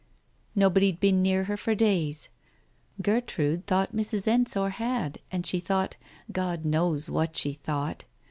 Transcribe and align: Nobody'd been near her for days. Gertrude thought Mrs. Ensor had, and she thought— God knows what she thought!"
Nobody'd 0.55 0.99
been 0.99 1.21
near 1.21 1.43
her 1.43 1.55
for 1.55 1.75
days. 1.75 2.29
Gertrude 3.03 3.67
thought 3.67 3.95
Mrs. 3.95 4.27
Ensor 4.27 4.69
had, 4.69 5.19
and 5.31 5.45
she 5.45 5.59
thought— 5.59 5.95
God 6.31 6.65
knows 6.65 7.07
what 7.07 7.35
she 7.35 7.53
thought!" 7.53 8.05